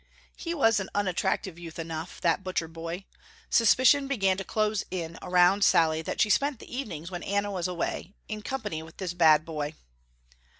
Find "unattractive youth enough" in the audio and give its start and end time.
0.95-2.19